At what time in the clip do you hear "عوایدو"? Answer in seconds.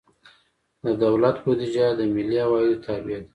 2.45-2.81